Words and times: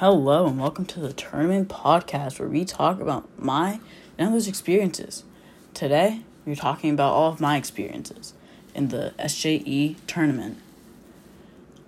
Hello, 0.00 0.46
and 0.46 0.58
welcome 0.58 0.86
to 0.86 0.98
the 0.98 1.12
Tournament 1.12 1.68
Podcast 1.68 2.38
where 2.38 2.48
we 2.48 2.64
talk 2.64 3.02
about 3.02 3.28
my 3.38 3.80
and 4.16 4.30
others' 4.30 4.48
experiences. 4.48 5.24
Today, 5.74 6.22
we're 6.46 6.56
talking 6.56 6.88
about 6.88 7.12
all 7.12 7.30
of 7.30 7.38
my 7.38 7.58
experiences 7.58 8.32
in 8.74 8.88
the 8.88 9.12
SJE 9.18 9.96
tournament. 10.06 10.56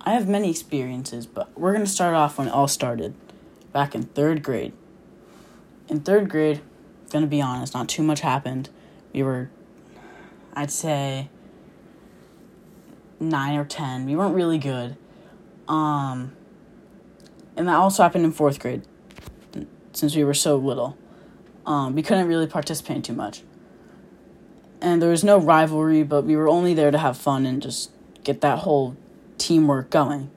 I 0.01 0.13
have 0.13 0.27
many 0.27 0.51
experiences, 0.51 1.25
but 1.25 1.59
we're 1.59 1.73
going 1.73 1.85
to 1.85 1.89
start 1.89 2.13
off 2.13 2.37
when 2.37 2.49
it 2.49 2.53
all 2.53 2.67
started, 2.67 3.15
back 3.71 3.95
in 3.95 4.03
third 4.03 4.43
grade. 4.43 4.73
In 5.89 6.01
third 6.01 6.29
grade, 6.29 6.61
going 7.09 7.23
to 7.23 7.27
be 7.27 7.41
honest, 7.41 7.73
not 7.73 7.89
too 7.89 8.03
much 8.03 8.19
happened. 8.19 8.69
We 9.11 9.23
were, 9.23 9.49
I'd 10.53 10.69
say, 10.69 11.29
nine 13.19 13.57
or 13.57 13.65
ten. 13.65 14.05
We 14.05 14.15
weren't 14.15 14.35
really 14.35 14.59
good. 14.59 14.97
Um, 15.67 16.33
and 17.55 17.67
that 17.67 17.75
also 17.75 18.03
happened 18.03 18.25
in 18.25 18.31
fourth 18.31 18.59
grade 18.59 18.83
since 19.93 20.15
we 20.15 20.23
were 20.23 20.33
so 20.33 20.57
little. 20.57 20.97
Um, 21.65 21.95
we 21.95 22.01
couldn't 22.01 22.27
really 22.27 22.47
participate 22.47 22.97
in 22.97 23.01
too 23.03 23.13
much. 23.13 23.43
And 24.81 25.01
there 25.01 25.09
was 25.09 25.23
no 25.23 25.37
rivalry, 25.37 26.03
but 26.03 26.23
we 26.25 26.35
were 26.35 26.49
only 26.49 26.73
there 26.73 26.91
to 26.91 26.97
have 26.97 27.15
fun 27.15 27.45
and 27.45 27.61
just 27.61 27.91
get 28.23 28.41
that 28.41 28.59
whole 28.59 28.97
teamwork 29.37 29.89
going. 29.89 30.29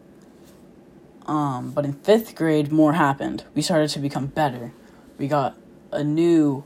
Um, 1.27 1.73
but 1.73 1.85
in 1.85 1.95
fifth 1.95 2.37
grade, 2.37 2.71
more 2.71 2.93
happened. 2.93 3.43
We 3.55 3.63
started 3.63 3.91
to 3.91 3.99
become 3.99 4.27
better. 4.27 4.73
We 5.19 5.27
got 5.27 5.57
a 5.91 6.05
new 6.05 6.63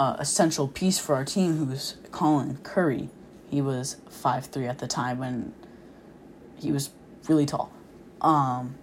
uh, 0.00 0.16
essential 0.18 0.68
piece 0.68 0.98
for 0.98 1.14
our 1.14 1.24
team 1.24 1.56
who 1.56 1.66
was 1.66 1.96
Colin 2.10 2.58
Curry. 2.62 3.10
He 3.50 3.60
was 3.60 3.96
five 4.08 4.46
three 4.46 4.66
at 4.66 4.78
the 4.78 4.86
time 4.86 5.18
when 5.18 5.52
he 6.58 6.72
was 6.72 6.90
really 7.28 7.44
tall. 7.44 7.70
Um, 8.22 8.76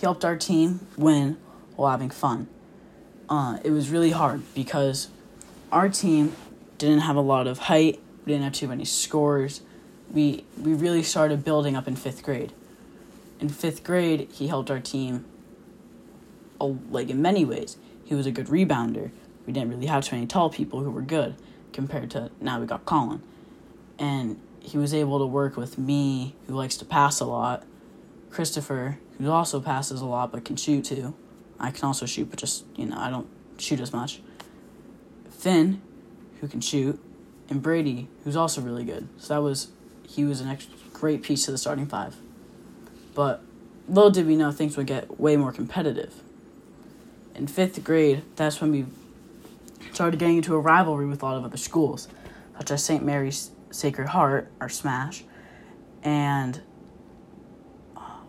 he 0.00 0.06
helped 0.06 0.24
our 0.24 0.36
team 0.36 0.80
win 0.96 1.36
while 1.76 1.90
having 1.90 2.08
fun. 2.08 2.48
Uh, 3.28 3.58
it 3.62 3.70
was 3.70 3.90
really 3.90 4.12
hard 4.12 4.42
because 4.54 5.08
our 5.70 5.90
team 5.90 6.34
didn't 6.78 7.00
have 7.00 7.16
a 7.16 7.20
lot 7.20 7.46
of 7.46 7.58
height. 7.58 8.00
We 8.24 8.32
didn't 8.32 8.44
have 8.44 8.54
too 8.54 8.66
many 8.66 8.86
scores. 8.86 9.60
We 10.10 10.44
we 10.58 10.72
really 10.72 11.02
started 11.02 11.44
building 11.44 11.76
up 11.76 11.86
in 11.86 11.96
fifth 11.96 12.22
grade. 12.22 12.54
In 13.40 13.50
fifth 13.50 13.84
grade, 13.84 14.28
he 14.32 14.48
helped 14.48 14.70
our 14.70 14.80
team. 14.80 15.26
like 16.58 17.10
in 17.10 17.20
many 17.20 17.44
ways, 17.44 17.76
he 18.04 18.14
was 18.14 18.26
a 18.26 18.32
good 18.32 18.46
rebounder. 18.46 19.10
We 19.46 19.52
didn't 19.52 19.68
really 19.68 19.86
have 19.86 20.04
too 20.04 20.16
many 20.16 20.26
tall 20.26 20.48
people 20.48 20.80
who 20.80 20.90
were 20.90 21.02
good 21.02 21.34
compared 21.74 22.10
to 22.12 22.30
now 22.40 22.58
we 22.58 22.66
got 22.66 22.86
Colin, 22.86 23.20
and 23.98 24.40
he 24.60 24.78
was 24.78 24.94
able 24.94 25.18
to 25.18 25.26
work 25.26 25.58
with 25.58 25.76
me, 25.76 26.34
who 26.46 26.54
likes 26.54 26.78
to 26.78 26.86
pass 26.86 27.20
a 27.20 27.26
lot, 27.26 27.64
Christopher, 28.30 28.98
who 29.18 29.30
also 29.30 29.60
passes 29.60 30.00
a 30.00 30.06
lot 30.06 30.32
but 30.32 30.44
can 30.44 30.56
shoot 30.56 30.84
too. 30.84 31.14
I 31.58 31.70
can 31.70 31.84
also 31.84 32.06
shoot, 32.06 32.30
but 32.30 32.38
just, 32.38 32.64
you 32.76 32.86
know, 32.86 32.96
I 32.96 33.10
don't 33.10 33.28
shoot 33.58 33.80
as 33.80 33.92
much. 33.92 34.22
Finn, 35.30 35.82
who 36.40 36.48
can 36.48 36.60
shoot, 36.60 36.98
and 37.50 37.60
Brady, 37.60 38.08
who's 38.24 38.36
also 38.36 38.60
really 38.60 38.84
good. 38.84 39.08
So 39.18 39.34
that 39.34 39.42
was, 39.42 39.68
he 40.08 40.24
was 40.24 40.40
an 40.40 40.48
extra 40.48 40.74
great 40.92 41.22
piece 41.22 41.44
to 41.46 41.50
the 41.50 41.58
starting 41.58 41.86
five. 41.86 42.16
But 43.14 43.42
little 43.88 44.10
did 44.10 44.26
we 44.26 44.36
know 44.36 44.52
things 44.52 44.76
would 44.76 44.86
get 44.86 45.20
way 45.20 45.36
more 45.36 45.52
competitive. 45.52 46.14
In 47.34 47.46
fifth 47.46 47.82
grade, 47.84 48.22
that's 48.36 48.60
when 48.60 48.70
we 48.70 48.86
started 49.92 50.18
getting 50.18 50.36
into 50.36 50.54
a 50.54 50.58
rivalry 50.58 51.06
with 51.06 51.22
a 51.22 51.26
lot 51.26 51.36
of 51.36 51.44
other 51.44 51.56
schools, 51.56 52.08
such 52.56 52.70
as 52.70 52.84
St. 52.84 53.04
Mary's 53.04 53.50
Sacred 53.70 54.08
Heart, 54.08 54.50
or 54.60 54.68
SMASH, 54.68 55.22
and 56.02 56.60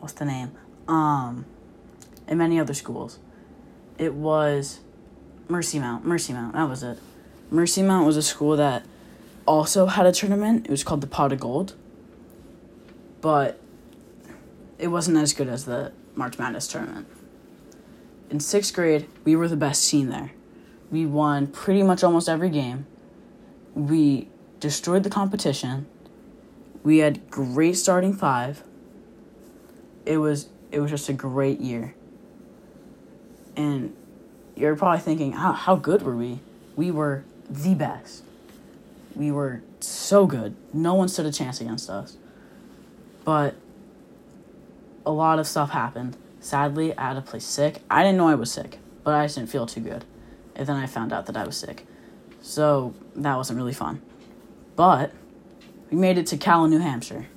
what's 0.01 0.13
the 0.13 0.25
name? 0.25 0.51
Um, 0.87 1.45
and 2.27 2.37
many 2.37 2.59
other 2.59 2.73
schools. 2.73 3.19
It 3.97 4.13
was 4.13 4.79
Mercy 5.47 5.79
Mount. 5.79 6.05
Mercy 6.05 6.33
Mount. 6.33 6.53
That 6.53 6.67
was 6.67 6.83
it. 6.83 6.99
Mercy 7.49 7.83
Mount 7.83 8.05
was 8.05 8.17
a 8.17 8.23
school 8.23 8.57
that 8.57 8.83
also 9.45 9.85
had 9.85 10.05
a 10.05 10.11
tournament. 10.11 10.65
It 10.65 10.71
was 10.71 10.83
called 10.83 11.01
the 11.01 11.07
Pot 11.07 11.31
of 11.31 11.39
Gold. 11.39 11.75
But 13.21 13.59
it 14.79 14.87
wasn't 14.87 15.17
as 15.17 15.33
good 15.33 15.47
as 15.47 15.65
the 15.65 15.91
March 16.15 16.39
Madness 16.39 16.67
tournament. 16.67 17.07
In 18.31 18.39
sixth 18.39 18.73
grade, 18.73 19.07
we 19.23 19.35
were 19.35 19.47
the 19.47 19.55
best 19.55 19.87
team 19.89 20.09
there. 20.09 20.31
We 20.89 21.05
won 21.05 21.47
pretty 21.47 21.83
much 21.83 22.03
almost 22.03 22.27
every 22.27 22.49
game. 22.49 22.87
We 23.75 24.29
destroyed 24.59 25.03
the 25.03 25.09
competition. 25.09 25.85
We 26.83 26.99
had 26.99 27.29
great 27.29 27.77
starting 27.77 28.13
five 28.13 28.63
it 30.05 30.17
was 30.17 30.47
it 30.71 30.79
was 30.79 30.91
just 30.91 31.09
a 31.09 31.13
great 31.13 31.59
year. 31.59 31.93
And 33.55 33.95
you're 34.55 34.75
probably 34.75 34.99
thinking, 34.99 35.33
how 35.33 35.53
how 35.53 35.75
good 35.75 36.01
were 36.01 36.15
we? 36.15 36.39
We 36.75 36.91
were 36.91 37.23
the 37.49 37.75
best. 37.75 38.23
We 39.15 39.31
were 39.31 39.61
so 39.79 40.25
good. 40.25 40.55
No 40.73 40.93
one 40.93 41.09
stood 41.09 41.25
a 41.25 41.31
chance 41.31 41.59
against 41.59 41.89
us. 41.89 42.17
But 43.25 43.55
a 45.05 45.11
lot 45.11 45.39
of 45.39 45.47
stuff 45.47 45.71
happened. 45.71 46.17
Sadly, 46.39 46.97
I 46.97 47.09
had 47.09 47.13
to 47.13 47.21
play 47.21 47.39
sick. 47.39 47.81
I 47.89 48.03
didn't 48.03 48.17
know 48.17 48.27
I 48.27 48.35
was 48.35 48.51
sick, 48.51 48.79
but 49.03 49.13
I 49.13 49.25
just 49.25 49.35
didn't 49.35 49.49
feel 49.49 49.65
too 49.65 49.81
good. 49.81 50.05
And 50.55 50.67
then 50.67 50.75
I 50.75 50.85
found 50.85 51.13
out 51.13 51.25
that 51.27 51.37
I 51.37 51.45
was 51.45 51.57
sick. 51.57 51.85
So 52.41 52.93
that 53.15 53.35
wasn't 53.35 53.57
really 53.57 53.73
fun. 53.73 54.01
But 54.75 55.11
we 55.89 55.97
made 55.97 56.17
it 56.17 56.27
to 56.27 56.37
Callan, 56.37 56.71
New 56.71 56.79
Hampshire. 56.79 57.27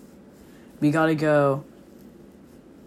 We 0.80 0.90
got 0.90 1.06
to 1.06 1.14
go 1.14 1.64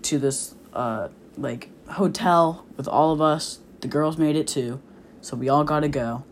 to 0.07 0.17
this 0.17 0.55
uh 0.73 1.09
like 1.37 1.69
hotel 1.89 2.65
with 2.75 2.87
all 2.87 3.11
of 3.11 3.21
us. 3.21 3.59
The 3.81 3.87
girls 3.87 4.17
made 4.17 4.35
it 4.35 4.47
too, 4.47 4.81
so 5.21 5.35
we 5.37 5.49
all 5.49 5.63
got 5.63 5.81
to 5.81 5.89
go. 5.89 6.23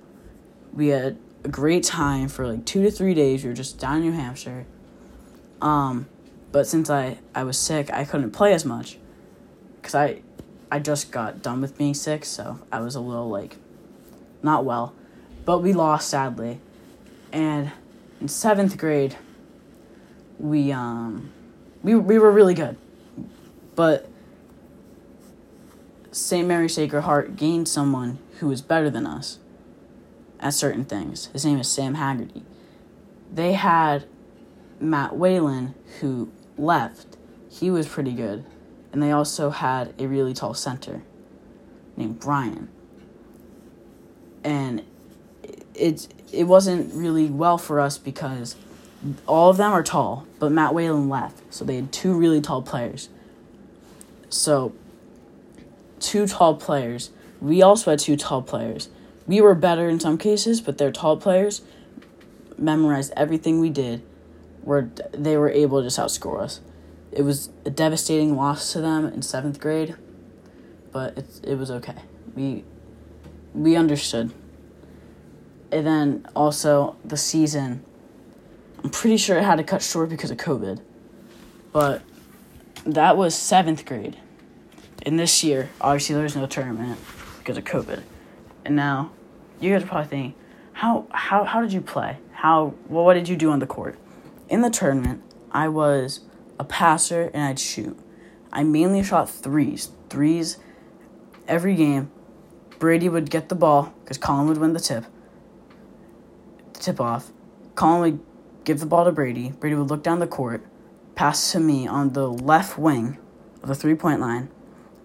We 0.74 0.88
had 0.88 1.18
a 1.44 1.48
great 1.48 1.84
time 1.84 2.28
for 2.28 2.48
like 2.48 2.66
two 2.66 2.84
to 2.84 2.92
three 2.92 3.14
days. 3.14 3.44
We 3.44 3.50
were 3.50 3.56
just 3.56 3.80
down 3.80 3.98
in 3.98 4.04
New 4.04 4.12
Hampshire. 4.14 4.66
Um, 5.62 6.08
but 6.52 6.68
since 6.68 6.90
I 6.90 7.20
I 7.34 7.44
was 7.44 7.58
sick, 7.58 7.92
I 7.92 8.06
couldn't 8.06 8.32
play 8.32 8.54
as 8.54 8.66
much, 8.66 8.98
cause 9.82 9.94
I 9.94 10.22
I 10.72 10.80
just 10.80 11.12
got 11.12 11.42
done 11.42 11.62
with 11.62 11.78
being 11.78 11.94
sick, 11.94 12.26
so 12.26 12.60
I 12.72 12.80
was 12.80 12.96
a 12.96 13.02
little 13.02 13.30
like 13.30 13.58
not 14.42 14.66
well. 14.66 14.94
But 15.44 15.60
we 15.60 15.74
lost 15.74 16.10
sadly, 16.10 16.60
and 17.32 17.72
in 18.20 18.28
seventh 18.28 18.78
grade, 18.78 19.16
we 20.40 20.72
um 20.72 21.32
we 21.84 21.94
we 21.96 22.18
were 22.18 22.32
really 22.32 22.54
good. 22.54 22.78
But 23.76 24.10
St. 26.12 26.48
Mary 26.48 26.70
Sacred 26.70 27.02
Heart 27.02 27.36
gained 27.36 27.68
someone 27.68 28.20
who 28.40 28.48
was 28.48 28.62
better 28.62 28.90
than 28.90 29.06
us 29.06 29.40
at 30.40 30.54
certain 30.54 30.86
things. 30.86 31.28
His 31.28 31.46
name 31.46 31.60
is 31.60 31.68
Sam 31.68 31.96
Haggerty. 31.96 32.44
They 33.32 33.54
had 33.54 34.06
Matt 34.80 35.18
Whalen, 35.18 35.76
who 36.00 36.32
left. 36.58 37.18
He 37.50 37.70
was 37.70 37.88
pretty 37.88 38.14
good. 38.14 38.46
And 38.92 39.04
they 39.04 39.12
also 39.12 39.50
had 39.50 39.94
a 40.00 40.08
really 40.08 40.34
tall 40.34 40.54
center 40.54 41.04
named 41.98 42.20
Brian. 42.20 42.70
And 44.44 44.84
it, 45.74 46.08
it 46.32 46.46
wasn't 46.46 46.94
really 46.94 47.26
well 47.26 47.58
for 47.58 47.80
us 47.80 47.98
because 47.98 48.56
all 49.28 49.50
of 49.50 49.58
them 49.58 49.74
are 49.74 49.84
tall, 49.84 50.26
but 50.40 50.52
Matt 50.52 50.74
Whalen 50.74 51.10
left. 51.10 51.42
So 51.54 51.66
they 51.66 51.76
had 51.76 51.92
two 51.92 52.14
really 52.14 52.42
tall 52.42 52.62
players. 52.62 53.10
So, 54.30 54.74
two 56.00 56.28
tall 56.28 56.56
players. 56.56 57.12
We 57.42 57.62
also 57.62 57.92
had 57.92 58.00
two 58.00 58.16
tall 58.16 58.42
players. 58.42 58.90
We 59.28 59.42
were 59.42 59.56
better 59.56 59.90
in 59.90 60.00
some 60.00 60.18
cases, 60.18 60.62
but 60.62 60.78
their 60.78 60.92
tall 60.92 61.18
players 61.18 61.62
memorized 62.58 63.14
everything 63.16 63.60
we 63.60 63.70
did. 63.70 64.02
Where 64.62 64.90
they 65.12 65.38
were 65.38 65.50
able 65.50 65.80
to 65.80 65.86
just 65.86 66.00
outscore 66.00 66.42
us. 66.42 66.60
It 67.12 67.22
was 67.22 67.50
a 67.66 67.70
devastating 67.70 68.36
loss 68.36 68.74
to 68.74 68.82
them 68.82 69.06
in 69.06 69.22
seventh 69.22 69.60
grade, 69.60 69.96
but 70.92 71.18
it 71.18 71.26
it 71.44 71.58
was 71.58 71.70
okay. 71.70 71.96
We 72.36 72.64
we 73.54 73.76
understood. 73.76 74.34
And 75.72 75.86
then 75.86 76.28
also 76.36 76.96
the 77.06 77.18
season. 77.18 77.84
I'm 78.84 78.90
pretty 78.90 79.18
sure 79.18 79.38
it 79.38 79.44
had 79.44 79.58
to 79.58 79.64
cut 79.64 79.82
short 79.82 80.10
because 80.10 80.30
of 80.30 80.38
COVID, 80.38 80.80
but 81.72 82.02
that 82.86 83.18
was 83.18 83.36
seventh 83.36 83.86
grade. 83.86 84.18
And 85.04 85.20
this 85.20 85.44
year, 85.44 85.70
obviously, 85.82 86.16
there's 86.16 86.36
no 86.36 86.46
tournament 86.46 87.00
because 87.40 87.58
of 87.58 87.64
COVID. 87.64 88.04
And 88.64 88.76
now, 88.76 89.12
you 89.60 89.74
guys 89.74 89.84
are 89.84 89.88
probably 89.88 90.08
thinking, 90.08 90.36
how 90.74 91.08
how 91.12 91.44
how 91.44 91.62
did 91.62 91.74
you 91.74 91.82
play? 91.82 92.18
How 92.34 92.74
well, 92.88 93.06
what 93.06 93.16
did 93.16 93.28
you 93.28 93.36
do 93.36 93.52
on 93.52 93.60
the 93.60 93.68
court? 93.68 93.98
In 94.50 94.62
the 94.62 94.70
tournament, 94.70 95.22
I 95.52 95.68
was 95.68 96.22
a 96.60 96.64
passer 96.64 97.32
and 97.34 97.44
I'd 97.44 97.60
shoot. 97.60 97.98
I 98.52 98.64
mainly 98.64 99.04
shot 99.04 99.30
threes. 99.30 99.92
Threes 100.10 100.58
every 101.48 101.76
game. 101.76 102.12
Brady 102.78 103.10
would 103.10 103.30
get 103.30 103.50
the 103.50 103.56
ball 103.56 103.94
because 104.04 104.18
Colin 104.18 104.48
would 104.48 104.58
win 104.58 104.74
the 104.74 104.80
tip. 104.80 105.06
The 106.74 106.80
tip 106.80 107.02
off. 107.02 107.32
Colin 107.76 108.02
would 108.02 108.20
give 108.64 108.80
the 108.80 108.86
ball 108.86 109.06
to 109.06 109.12
Brady. 109.12 109.52
Brady 109.60 109.76
would 109.76 109.90
look 109.90 110.04
down 110.04 110.20
the 110.20 110.28
court 110.28 110.66
pass 111.16 111.52
to 111.54 111.60
me 111.60 111.88
on 111.88 112.14
the 112.14 112.30
left 112.30 112.78
wing 112.78 113.18
of 113.62 113.70
the 113.70 113.76
three 113.76 113.96
point 113.96 114.20
line. 114.20 114.50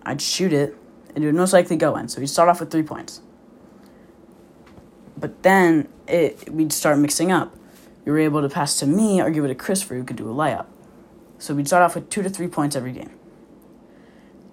I'd 0.02 0.20
shoot 0.20 0.52
it, 0.52 0.76
and 1.14 1.24
it 1.24 1.26
would 1.26 1.36
most 1.36 1.52
likely 1.52 1.76
go 1.76 1.96
in. 1.96 2.08
So 2.08 2.20
we'd 2.20 2.26
start 2.28 2.48
off 2.48 2.60
with 2.60 2.70
three 2.70 2.82
points. 2.82 3.20
But 5.16 5.42
then 5.42 5.88
it 6.06 6.50
we'd 6.50 6.72
start 6.72 6.98
mixing 6.98 7.30
up. 7.30 7.54
You 8.04 8.12
were 8.12 8.18
able 8.18 8.42
to 8.42 8.48
pass 8.48 8.78
to 8.80 8.86
me 8.86 9.20
or 9.20 9.30
give 9.30 9.44
it 9.44 9.48
to 9.48 9.54
Christopher 9.54 9.94
who 9.94 10.04
could 10.04 10.16
do 10.16 10.30
a 10.30 10.34
layup. 10.34 10.66
So 11.38 11.54
we'd 11.54 11.66
start 11.66 11.82
off 11.82 11.94
with 11.94 12.10
two 12.10 12.22
to 12.22 12.30
three 12.30 12.48
points 12.48 12.74
every 12.74 12.92
game. 12.92 13.12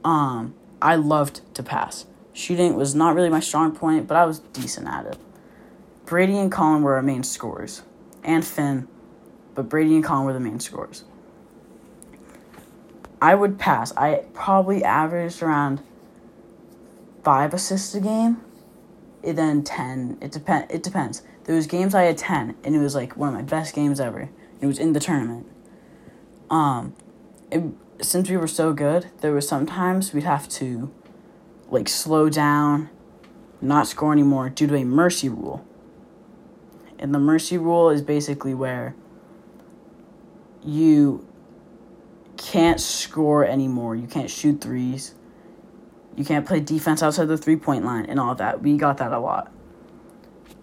Um, 0.04 0.54
I 0.82 0.96
loved 0.96 1.42
to 1.56 1.64
pass. 1.64 2.06
Shooting 2.34 2.76
was 2.76 2.94
not 2.94 3.16
really 3.16 3.30
my 3.30 3.40
strong 3.40 3.76
point, 3.76 4.08
but 4.08 4.16
I 4.16 4.26
was 4.26 4.40
decent 4.40 4.88
at 4.88 5.06
it. 5.06 5.18
Brady 6.06 6.38
and 6.38 6.52
Colin 6.52 6.84
were 6.84 6.96
our 6.96 7.02
main 7.02 7.24
scorers, 7.24 7.82
and 8.24 8.46
Finn, 8.46 8.88
but 9.56 9.68
Brady 9.68 9.96
and 9.96 10.04
Colin 10.04 10.26
were 10.26 10.34
the 10.34 10.40
main 10.40 10.60
scorers. 10.60 11.04
I 13.22 13.36
would 13.36 13.58
pass. 13.58 13.92
I 13.98 14.26
probably 14.34 14.84
averaged 14.84 15.42
around 15.42 15.82
five 17.24 17.54
assists 17.54 17.94
a 17.96 18.00
game, 18.00 18.42
and 19.24 19.38
then 19.38 19.64
ten. 19.64 20.18
It 20.22 20.32
depend. 20.32 20.72
It 20.72 20.84
depends. 20.84 21.24
There 21.46 21.56
was 21.56 21.68
games 21.68 21.96
I 21.96 22.04
had 22.04 22.18
ten, 22.18 22.56
and 22.64 22.76
it 22.76 22.80
was 22.80 22.96
like 22.96 23.18
one 23.18 23.30
of 23.30 23.36
my 23.36 23.42
best 23.42 23.74
games 23.74 24.00
ever. 24.00 24.30
It 24.62 24.66
was 24.66 24.80
in 24.80 24.94
the 24.94 25.00
tournament. 25.00 25.48
Um, 26.50 26.96
it, 27.52 27.64
since 28.02 28.30
we 28.30 28.38
were 28.38 28.48
so 28.48 28.74
good, 28.74 29.10
there 29.22 29.34
was 29.34 29.48
sometimes 29.48 30.14
we'd 30.14 30.24
have 30.24 30.48
to, 30.50 30.92
like, 31.70 31.90
slow 31.90 32.30
down, 32.30 32.90
not 33.62 33.88
score 33.88 34.14
anymore 34.14 34.50
due 34.50 34.68
to 34.68 34.76
a 34.76 34.86
mercy 34.86 35.30
rule. 35.30 35.66
And 37.00 37.14
the 37.14 37.20
mercy 37.20 37.58
rule 37.58 37.90
is 37.90 38.02
basically 38.02 38.54
where 38.54 38.96
you 40.64 41.27
can't 42.52 42.80
score 42.80 43.44
anymore. 43.46 43.96
You 43.96 44.08
can't 44.08 44.30
shoot 44.30 44.62
threes. 44.62 45.14
You 46.16 46.24
can't 46.24 46.46
play 46.46 46.62
defense 46.62 47.04
outside 47.04 47.26
the 47.26 47.38
three 47.38 47.58
point 47.58 47.84
line 47.84 48.06
and 48.06 48.20
all 48.20 48.36
that. 48.36 48.62
We 48.62 48.78
got 48.78 48.98
that 49.00 49.12
a 49.12 49.20
lot. 49.20 49.52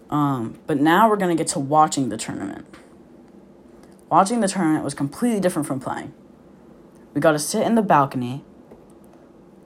Um, 0.09 0.59
but 0.67 0.81
now 0.81 1.11
we're 1.11 1.19
going 1.19 1.37
to 1.37 1.41
get 1.41 1.49
to 1.53 1.59
watching 1.59 2.09
the 2.09 2.17
tournament. 2.17 2.67
Watching 4.11 4.41
the 4.41 4.49
tournament 4.49 4.83
was 4.83 4.95
completely 4.95 5.41
different 5.41 5.69
from 5.69 5.79
playing. 5.79 6.15
We 7.13 7.21
got 7.21 7.33
to 7.33 7.39
sit 7.39 7.67
in 7.67 7.75
the 7.75 7.83
balcony. 7.83 8.45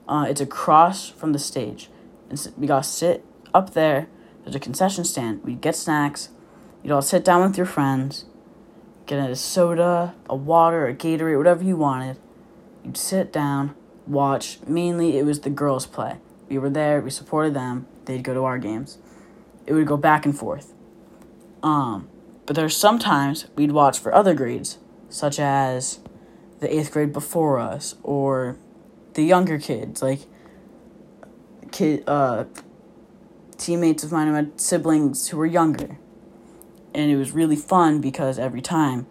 Uh, 0.07 0.25
it's 0.29 0.41
across 0.41 1.09
from 1.09 1.31
the 1.31 1.39
stage. 1.39 1.89
And 2.29 2.53
we 2.57 2.67
got 2.67 2.83
to 2.83 2.89
sit 2.89 3.25
up 3.53 3.73
there. 3.73 4.07
There's 4.43 4.55
a 4.55 4.59
concession 4.59 5.05
stand. 5.05 5.43
We 5.43 5.55
get 5.55 5.75
snacks. 5.75 6.29
You'd 6.83 6.91
all 6.91 7.01
sit 7.01 7.23
down 7.23 7.47
with 7.47 7.57
your 7.57 7.65
friends 7.65 8.25
get 9.09 9.27
a 9.27 9.35
soda, 9.35 10.13
a 10.29 10.35
water, 10.35 10.85
a 10.85 10.93
Gatorade, 10.93 11.37
whatever 11.37 11.63
you 11.63 11.75
wanted. 11.75 12.17
You'd 12.85 12.95
sit 12.95 13.33
down, 13.33 13.75
watch. 14.05 14.59
Mainly, 14.67 15.17
it 15.17 15.25
was 15.25 15.39
the 15.39 15.49
girls 15.49 15.87
play. 15.87 16.17
We 16.47 16.59
were 16.59 16.69
there, 16.69 17.01
we 17.01 17.09
supported 17.09 17.55
them. 17.55 17.87
They'd 18.05 18.23
go 18.23 18.35
to 18.35 18.43
our 18.43 18.59
games. 18.59 18.99
It 19.65 19.73
would 19.73 19.87
go 19.87 19.97
back 19.97 20.25
and 20.25 20.37
forth. 20.37 20.73
Um, 21.63 22.07
but 22.45 22.55
there's 22.55 22.77
sometimes 22.77 23.47
we'd 23.55 23.71
watch 23.71 23.97
for 23.97 24.13
other 24.13 24.35
grades, 24.35 24.77
such 25.09 25.39
as 25.39 25.99
the 26.59 26.71
eighth 26.71 26.91
grade 26.91 27.11
before 27.11 27.57
us 27.57 27.95
or 28.03 28.57
the 29.15 29.23
younger 29.23 29.57
kids, 29.57 30.03
like 30.03 30.21
kid 31.71 32.03
uh 32.07 32.45
teammates 33.57 34.03
of 34.03 34.11
mine 34.11 34.27
who 34.27 34.33
had 34.33 34.59
siblings 34.59 35.27
who 35.27 35.37
were 35.37 35.45
younger 35.45 35.99
and 36.99 37.09
it 37.09 37.15
was 37.15 37.31
really 37.31 37.55
fun 37.55 38.01
because 38.01 38.37
every 38.37 38.61
time 38.61 39.07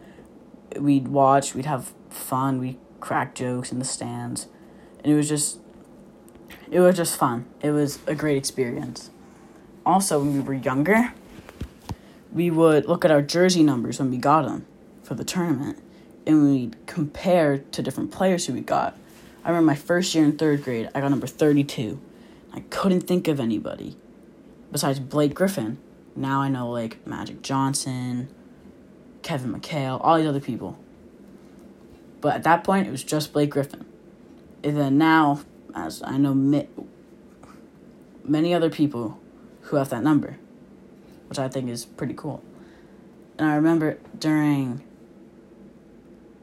we'd 0.76 1.08
watch, 1.08 1.54
we'd 1.54 1.64
have 1.64 1.94
fun, 2.10 2.60
we'd 2.60 2.78
crack 3.00 3.34
jokes 3.34 3.72
in 3.72 3.78
the 3.78 3.84
stands, 3.84 4.46
and 5.02 5.10
it 5.10 5.16
was 5.16 5.28
just 5.28 5.58
it 6.70 6.80
was 6.80 6.96
just 6.96 7.16
fun. 7.16 7.46
It 7.62 7.70
was 7.70 7.98
a 8.06 8.14
great 8.14 8.36
experience. 8.36 9.10
Also, 9.86 10.18
when 10.18 10.34
we 10.34 10.40
were 10.40 10.52
younger, 10.52 11.14
we 12.30 12.50
would 12.50 12.86
look 12.86 13.06
at 13.06 13.10
our 13.10 13.22
jersey 13.22 13.62
numbers 13.62 13.98
when 13.98 14.10
we 14.10 14.18
got 14.18 14.42
them 14.42 14.66
for 15.02 15.14
the 15.14 15.24
tournament, 15.24 15.78
and 16.26 16.44
we'd 16.44 16.86
compare 16.86 17.58
to 17.58 17.82
different 17.82 18.10
players 18.10 18.46
who 18.46 18.52
we 18.52 18.60
got. 18.60 18.98
I 19.42 19.48
remember 19.48 19.66
my 19.68 19.76
first 19.76 20.14
year 20.14 20.24
in 20.24 20.36
third 20.36 20.62
grade, 20.62 20.90
I 20.94 21.00
got 21.00 21.08
number 21.08 21.26
32. 21.26 21.98
I 22.52 22.60
couldn't 22.68 23.02
think 23.02 23.28
of 23.28 23.40
anybody 23.40 23.96
besides 24.70 25.00
Blake 25.00 25.32
Griffin 25.32 25.78
now 26.18 26.40
I 26.42 26.48
know 26.48 26.70
like 26.70 27.06
Magic 27.06 27.42
Johnson, 27.42 28.28
Kevin 29.22 29.54
McHale, 29.54 29.98
all 30.02 30.18
these 30.18 30.26
other 30.26 30.40
people. 30.40 30.78
But 32.20 32.34
at 32.34 32.42
that 32.42 32.64
point, 32.64 32.86
it 32.86 32.90
was 32.90 33.04
just 33.04 33.32
Blake 33.32 33.50
Griffin. 33.50 33.86
And 34.64 34.76
then 34.76 34.98
now, 34.98 35.42
as 35.74 36.02
I 36.02 36.16
know 36.16 36.34
many 38.24 38.52
other 38.52 38.70
people 38.70 39.20
who 39.62 39.76
have 39.76 39.90
that 39.90 40.02
number, 40.02 40.38
which 41.28 41.38
I 41.38 41.48
think 41.48 41.70
is 41.70 41.84
pretty 41.84 42.14
cool. 42.14 42.42
And 43.38 43.48
I 43.48 43.54
remember 43.54 43.98
during 44.18 44.82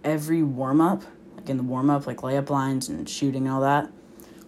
every 0.03 0.41
warm 0.41 0.79
up, 0.79 1.03
like 1.35 1.49
in 1.49 1.57
the 1.57 1.63
warm 1.63 1.89
up, 1.89 2.07
like 2.07 2.17
layup 2.17 2.49
lines 2.49 2.87
and 2.87 3.09
shooting 3.09 3.45
and 3.45 3.53
all 3.53 3.61
that, 3.61 3.91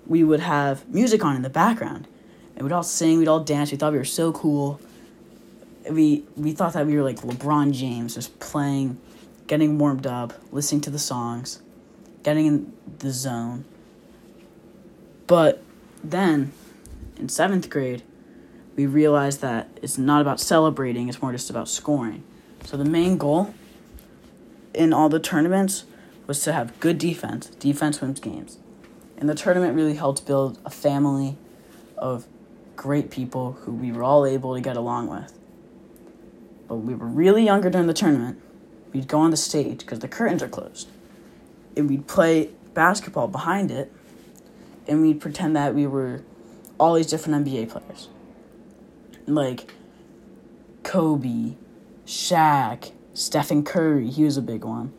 we 0.05 0.23
would 0.23 0.39
have 0.39 0.87
music 0.87 1.25
on 1.25 1.35
in 1.35 1.41
the 1.41 1.49
background. 1.49 2.07
And 2.55 2.63
we'd 2.63 2.71
all 2.71 2.83
sing, 2.83 3.19
we'd 3.19 3.27
all 3.27 3.41
dance. 3.41 3.71
We 3.71 3.77
thought 3.77 3.91
we 3.91 3.97
were 3.97 4.05
so 4.05 4.31
cool 4.31 4.79
we 5.91 6.23
we 6.35 6.51
thought 6.51 6.73
that 6.73 6.85
we 6.85 6.95
were 6.95 7.03
like 7.03 7.17
LeBron 7.17 7.71
James, 7.73 8.15
just 8.15 8.39
playing, 8.39 8.97
getting 9.47 9.77
warmed 9.77 10.07
up, 10.07 10.33
listening 10.51 10.81
to 10.81 10.89
the 10.89 10.99
songs, 10.99 11.61
getting 12.23 12.45
in 12.45 12.73
the 12.99 13.11
zone. 13.11 13.65
But 15.25 15.61
then, 16.03 16.53
in 17.17 17.29
seventh 17.29 17.69
grade, 17.69 18.03
we 18.75 18.85
realized 18.85 19.41
that 19.41 19.69
it's 19.81 19.97
not 19.97 20.21
about 20.21 20.39
celebrating; 20.39 21.09
it's 21.09 21.21
more 21.21 21.31
just 21.31 21.49
about 21.49 21.67
scoring. 21.67 22.23
So 22.63 22.77
the 22.77 22.85
main 22.85 23.17
goal 23.17 23.53
in 24.73 24.93
all 24.93 25.09
the 25.09 25.19
tournaments 25.19 25.85
was 26.27 26.41
to 26.43 26.53
have 26.53 26.79
good 26.79 26.97
defense. 26.97 27.47
Defense 27.47 28.01
wins 28.01 28.19
games, 28.19 28.57
and 29.17 29.29
the 29.29 29.35
tournament 29.35 29.75
really 29.75 29.95
helped 29.95 30.25
build 30.25 30.59
a 30.65 30.69
family 30.69 31.37
of 31.97 32.25
great 32.75 33.09
people 33.09 33.53
who 33.63 33.71
we 33.73 33.91
were 33.91 34.03
all 34.03 34.25
able 34.25 34.53
to 34.53 34.61
get 34.61 34.77
along 34.77 35.07
with 35.07 35.33
but 36.67 36.75
we 36.75 36.93
were 36.93 37.07
really 37.07 37.43
younger 37.43 37.69
during 37.69 37.87
the 37.87 37.93
tournament, 37.93 38.41
we'd 38.93 39.07
go 39.07 39.19
on 39.19 39.31
the 39.31 39.37
stage 39.37 39.79
because 39.79 39.99
the 39.99 40.07
curtains 40.07 40.43
are 40.43 40.49
closed, 40.49 40.89
and 41.75 41.89
we'd 41.89 42.07
play 42.07 42.49
basketball 42.73 43.27
behind 43.27 43.71
it, 43.71 43.91
and 44.87 45.01
we'd 45.01 45.21
pretend 45.21 45.55
that 45.55 45.73
we 45.73 45.87
were 45.87 46.23
all 46.77 46.95
these 46.95 47.07
different 47.07 47.45
NBA 47.45 47.69
players, 47.69 48.09
like 49.25 49.73
Kobe, 50.83 51.55
Shaq, 52.05 52.91
Stephen 53.13 53.63
Curry, 53.63 54.09
he 54.09 54.23
was 54.23 54.37
a 54.37 54.41
big 54.41 54.63
one, 54.63 54.93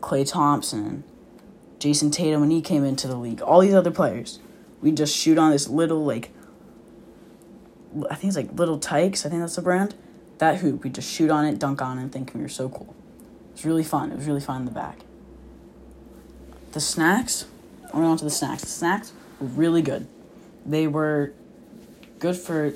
Klay 0.00 0.28
Thompson, 0.28 1.04
Jayson 1.78 2.10
Tatum 2.10 2.40
when 2.40 2.50
he 2.50 2.60
came 2.60 2.84
into 2.84 3.06
the 3.06 3.16
league, 3.16 3.40
all 3.40 3.60
these 3.60 3.74
other 3.74 3.90
players. 3.90 4.40
We'd 4.80 4.96
just 4.96 5.16
shoot 5.16 5.38
on 5.38 5.50
this 5.50 5.68
little 5.68 6.04
like 6.04 6.30
I 8.10 8.14
think 8.14 8.28
it's 8.28 8.36
like 8.36 8.52
Little 8.58 8.78
Tikes, 8.78 9.24
I 9.24 9.30
think 9.30 9.40
that's 9.40 9.56
the 9.56 9.62
brand 9.62 9.94
that 10.38 10.58
hoop, 10.58 10.84
we'd 10.84 10.94
just 10.94 11.10
shoot 11.10 11.30
on 11.30 11.44
it, 11.44 11.58
dunk 11.58 11.80
on 11.82 11.98
it, 11.98 12.12
think 12.12 12.32
we 12.34 12.40
were 12.40 12.48
so 12.48 12.68
cool. 12.68 12.94
It 13.50 13.52
was 13.52 13.64
really 13.64 13.84
fun. 13.84 14.12
It 14.12 14.16
was 14.16 14.26
really 14.26 14.40
fun 14.40 14.60
in 14.60 14.64
the 14.66 14.70
back. 14.72 14.98
The 16.72 16.80
snacks, 16.80 17.46
I 17.92 17.96
went 17.96 18.06
on 18.06 18.16
to 18.18 18.24
the 18.24 18.30
snacks. 18.30 18.62
The 18.62 18.68
snacks 18.68 19.12
were 19.40 19.46
really 19.46 19.82
good. 19.82 20.06
They 20.66 20.86
were 20.86 21.32
good 22.18 22.36
for, 22.36 22.74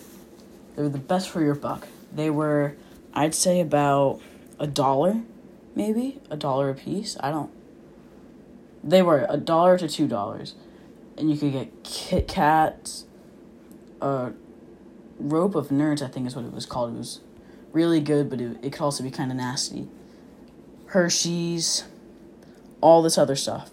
they 0.76 0.82
were 0.82 0.88
the 0.88 0.98
best 0.98 1.28
for 1.28 1.42
your 1.42 1.54
buck. 1.54 1.86
They 2.12 2.30
were, 2.30 2.76
I'd 3.12 3.34
say, 3.34 3.60
about 3.60 4.20
a 4.58 4.66
dollar, 4.66 5.20
maybe, 5.74 6.20
a 6.30 6.36
dollar 6.36 6.70
a 6.70 6.74
piece. 6.74 7.16
I 7.20 7.30
don't, 7.30 7.50
they 8.82 9.02
were 9.02 9.26
a 9.28 9.36
dollar 9.36 9.76
to 9.78 9.88
two 9.88 10.06
dollars. 10.06 10.54
And 11.18 11.30
you 11.30 11.36
could 11.36 11.52
get 11.52 11.84
Kit 11.84 12.26
Kats, 12.26 13.04
a 14.00 14.32
rope 15.18 15.54
of 15.54 15.68
nerds, 15.68 16.00
I 16.00 16.08
think 16.08 16.26
is 16.26 16.34
what 16.34 16.46
it 16.46 16.52
was 16.52 16.64
called. 16.64 16.94
It 16.94 16.98
was 16.98 17.20
really 17.72 18.00
good, 18.00 18.30
but 18.30 18.40
it, 18.40 18.58
it 18.62 18.72
could 18.72 18.82
also 18.82 19.02
be 19.02 19.10
kind 19.10 19.30
of 19.30 19.36
nasty. 19.36 19.88
Hershey's, 20.86 21.84
all 22.80 23.02
this 23.02 23.16
other 23.16 23.36
stuff. 23.36 23.70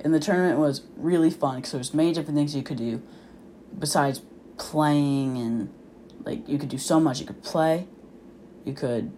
And 0.00 0.14
the 0.14 0.20
tournament 0.20 0.58
was 0.58 0.82
really 0.96 1.30
fun 1.30 1.56
because 1.56 1.72
there 1.72 1.78
was 1.78 1.92
many 1.92 2.12
different 2.12 2.36
things 2.36 2.54
you 2.54 2.62
could 2.62 2.78
do 2.78 3.02
besides 3.78 4.22
playing 4.56 5.36
and 5.36 5.72
like 6.24 6.48
you 6.48 6.58
could 6.58 6.68
do 6.68 6.78
so 6.78 7.00
much. 7.00 7.20
You 7.20 7.26
could 7.26 7.42
play, 7.42 7.86
you 8.64 8.72
could 8.72 9.10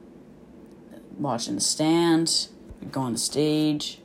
watch 1.18 1.48
in 1.48 1.54
the 1.54 1.60
stands, 1.60 2.48
you 2.80 2.86
could 2.86 2.92
go 2.92 3.00
on 3.02 3.12
the 3.12 3.18
stage, 3.18 4.00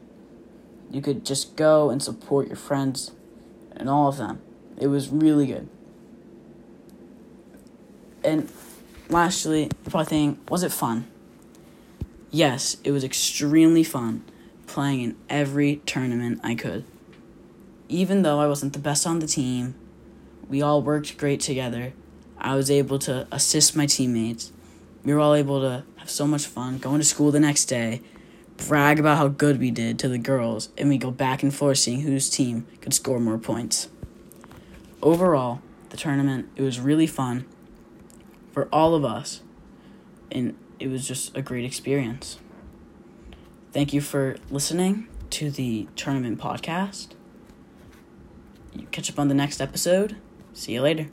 you 0.91 1.01
could 1.01 1.25
just 1.25 1.55
go 1.55 1.89
and 1.89 2.03
support 2.03 2.47
your 2.47 2.57
friends 2.57 3.11
and 3.75 3.89
all 3.89 4.07
of 4.07 4.17
them. 4.17 4.41
It 4.77 4.87
was 4.87 5.09
really 5.09 5.47
good. 5.47 5.69
And 8.23 8.49
lastly, 9.09 9.69
probably 9.89 10.05
thing 10.05 10.39
was 10.49 10.63
it 10.63 10.71
fun? 10.71 11.07
Yes, 12.31 12.77
it 12.83 12.91
was 12.91 13.03
extremely 13.03 13.83
fun 13.83 14.23
playing 14.67 15.01
in 15.01 15.15
every 15.29 15.77
tournament 15.85 16.39
I 16.43 16.55
could. 16.55 16.83
even 17.87 18.23
though 18.23 18.39
I 18.39 18.47
wasn't 18.47 18.73
the 18.73 18.79
best 18.79 19.05
on 19.05 19.19
the 19.19 19.27
team, 19.27 19.75
we 20.49 20.61
all 20.61 20.81
worked 20.81 21.17
great 21.17 21.39
together. 21.39 21.93
I 22.37 22.55
was 22.55 22.69
able 22.71 22.99
to 22.99 23.27
assist 23.31 23.75
my 23.75 23.85
teammates. 23.85 24.51
We 25.03 25.13
were 25.13 25.19
all 25.19 25.35
able 25.35 25.61
to 25.61 25.83
have 25.97 26.09
so 26.09 26.27
much 26.27 26.45
fun 26.45 26.77
going 26.79 26.99
to 26.99 27.05
school 27.05 27.31
the 27.31 27.39
next 27.39 27.65
day, 27.65 28.01
brag 28.67 28.99
about 28.99 29.17
how 29.17 29.27
good 29.27 29.59
we 29.59 29.71
did 29.71 29.99
to 29.99 30.07
the 30.07 30.17
girls, 30.17 30.69
and 30.77 30.89
we 30.89 30.97
go 30.97 31.11
back 31.11 31.43
and 31.43 31.53
forth 31.53 31.77
seeing 31.77 32.01
whose 32.01 32.29
team 32.29 32.65
could 32.81 32.93
score 32.93 33.19
more 33.19 33.37
points. 33.37 33.89
Overall, 35.01 35.61
the 35.89 35.97
tournament, 35.97 36.49
it 36.55 36.63
was 36.63 36.79
really 36.79 37.07
fun 37.07 37.45
for 38.55 38.69
all 38.71 38.95
of 38.95 39.03
us, 39.03 39.41
and 40.31 40.57
it 40.79 40.87
was 40.87 41.05
just 41.05 41.35
a 41.35 41.41
great 41.41 41.65
experience. 41.65 42.39
Thank 43.73 43.91
you 43.91 43.99
for 43.99 44.37
listening 44.49 45.09
to 45.31 45.51
the 45.51 45.89
tournament 45.97 46.39
podcast. 46.39 47.09
Catch 48.91 49.11
up 49.11 49.19
on 49.19 49.27
the 49.27 49.33
next 49.33 49.59
episode. 49.59 50.15
See 50.53 50.71
you 50.71 50.81
later. 50.81 51.09